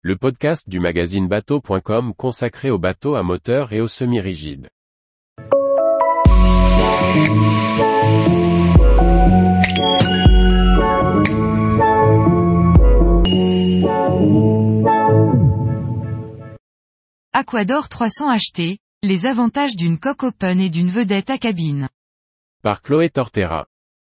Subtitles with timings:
[0.00, 4.68] le podcast du magazine bateau.com consacré aux bateaux à moteur et aux semi-rigides.
[17.32, 21.88] Aquador 300 HT, les avantages d'une coque open et d'une vedette à cabine.
[22.62, 23.66] Par Chloé Tortera.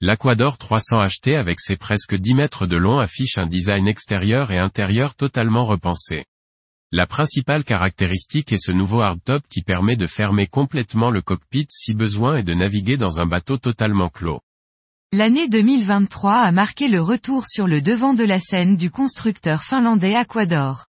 [0.06, 4.58] L'Aquador 300 HT avec ses presque 10 mètres de long affiche un design extérieur et
[4.58, 6.26] intérieur totalement repensé.
[6.92, 11.94] La principale caractéristique est ce nouveau hardtop qui permet de fermer complètement le cockpit si
[11.94, 14.40] besoin et de naviguer dans un bateau totalement clos.
[15.10, 20.16] L'année 2023 a marqué le retour sur le devant de la scène du constructeur finlandais
[20.16, 20.84] Aquador.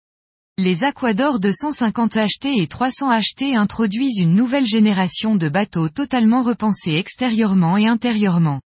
[0.56, 6.94] Les Aquador 250 HT et 300 HT introduisent une nouvelle génération de bateaux totalement repensés
[6.94, 8.60] extérieurement et intérieurement.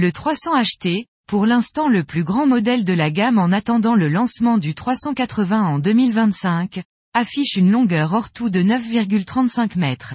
[0.00, 4.08] Le 300 HT, pour l'instant le plus grand modèle de la gamme en attendant le
[4.08, 6.84] lancement du 380 en 2025,
[7.14, 10.14] affiche une longueur hors tout de 9,35 mètres.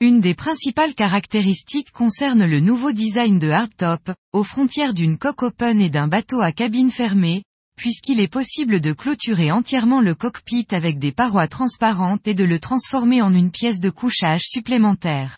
[0.00, 5.80] Une des principales caractéristiques concerne le nouveau design de hardtop, aux frontières d'une coque open
[5.80, 7.44] et d'un bateau à cabine fermée,
[7.76, 12.58] puisqu'il est possible de clôturer entièrement le cockpit avec des parois transparentes et de le
[12.58, 15.36] transformer en une pièce de couchage supplémentaire.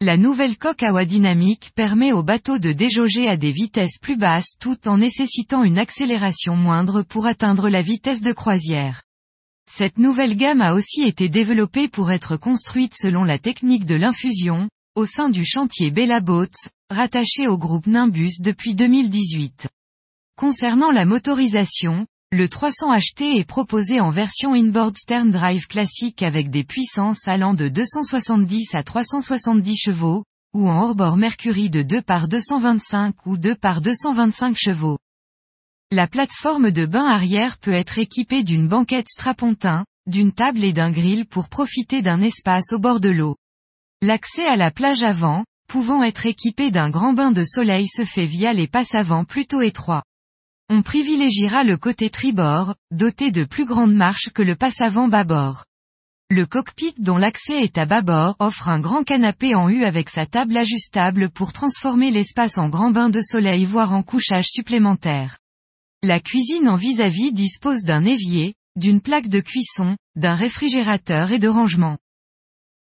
[0.00, 4.56] La nouvelle coque à dynamique permet au bateau de déjauger à des vitesses plus basses
[4.58, 9.02] tout en nécessitant une accélération moindre pour atteindre la vitesse de croisière.
[9.70, 14.68] Cette nouvelle gamme a aussi été développée pour être construite selon la technique de l'infusion,
[14.94, 19.68] au sein du chantier Bella Boats, rattaché au groupe Nimbus depuis 2018.
[20.36, 26.50] Concernant la motorisation, le 300 HT est proposé en version inboard stern drive classique avec
[26.50, 32.26] des puissances allant de 270 à 370 chevaux, ou en hors-bord Mercury de 2 par
[32.26, 34.98] 225 ou 2 par 225 chevaux.
[35.92, 40.90] La plateforme de bain arrière peut être équipée d'une banquette strapontin, d'une table et d'un
[40.90, 43.36] grill pour profiter d'un espace au bord de l'eau.
[44.02, 48.26] L'accès à la plage avant, pouvant être équipé d'un grand bain de soleil se fait
[48.26, 50.02] via les passes avant plutôt étroits.
[50.70, 55.66] On privilégiera le côté tribord, doté de plus grandes marches que le passe-avant bâbord.
[56.30, 60.24] Le cockpit dont l'accès est à bâbord offre un grand canapé en U avec sa
[60.24, 65.38] table ajustable pour transformer l'espace en grand bain de soleil voire en couchage supplémentaire.
[66.02, 71.38] La cuisine en vis-à-vis -vis dispose d'un évier, d'une plaque de cuisson, d'un réfrigérateur et
[71.38, 71.98] de rangement.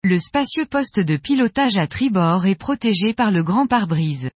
[0.03, 4.31] Le spacieux poste de pilotage à tribord est protégé par le grand pare-brise.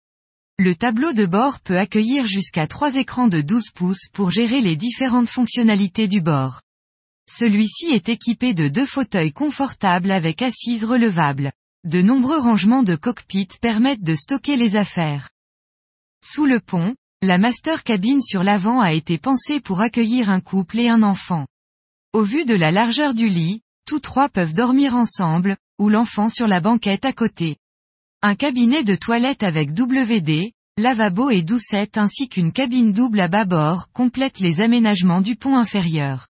[0.61, 4.75] Le tableau de bord peut accueillir jusqu'à trois écrans de 12 pouces pour gérer les
[4.75, 6.59] différentes fonctionnalités du bord.
[7.31, 11.53] Celui-ci est équipé de deux fauteuils confortables avec assises relevables.
[11.85, 15.29] De nombreux rangements de cockpit permettent de stocker les affaires.
[16.25, 20.79] Sous le pont, la master cabine sur l'avant a été pensée pour accueillir un couple
[20.79, 21.47] et un enfant.
[22.11, 26.47] Au vu de la largeur du lit, tous trois peuvent dormir ensemble, ou l'enfant sur
[26.47, 27.55] la banquette à côté.
[28.21, 33.87] Un cabinet de toilette avec WD, lavabo et doucette ainsi qu'une cabine double à bâbord
[33.93, 36.27] complètent les aménagements du pont inférieur.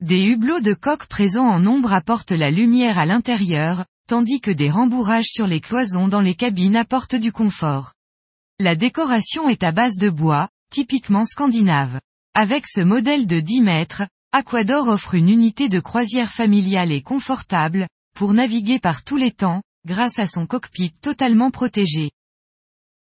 [0.00, 4.70] Des hublots de coque présents en nombre apportent la lumière à l'intérieur, tandis que des
[4.70, 7.94] rembourrages sur les cloisons dans les cabines apportent du confort.
[8.60, 11.98] La décoration est à base de bois, typiquement scandinave.
[12.34, 17.88] Avec ce modèle de 10 mètres, Aquador offre une unité de croisière familiale et confortable,
[18.14, 22.10] pour naviguer par tous les temps, grâce à son cockpit totalement protégé.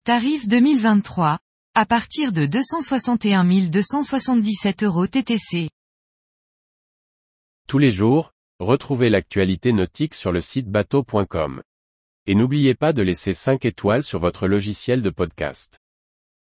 [0.03, 1.39] Tarif 2023,
[1.75, 5.69] à partir de 261 277 euros TTC.
[7.69, 11.63] Tous les jours, retrouvez l'actualité nautique sur le site bateau.com.
[12.27, 15.79] Et n'oubliez pas de laisser 5 étoiles sur votre logiciel de podcast.